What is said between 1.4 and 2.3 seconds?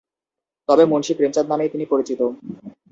নামেই তিনি পরিচিত।